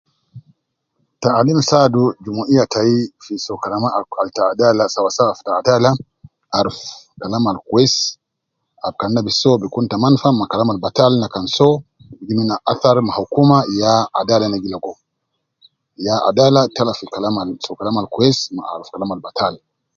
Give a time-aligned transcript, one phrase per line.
[1.21, 5.91] Taalim saadu jum-iya tai fi soo kalama al al ta adala sawa sawa te adala,
[6.57, 6.79] aruf
[7.21, 7.99] kalam al kwesi,
[8.85, 11.45] ab kan na bi soo bi kun ta manfa ma kalam al batal na kan
[11.57, 11.75] soo,
[12.17, 14.93] bi jib nena athari ma hukuma, ya adala na gi ligo,
[16.05, 17.03] ya adala tala fi
[17.63, 19.53] soo kalam al kwesi me aruf kalam al batal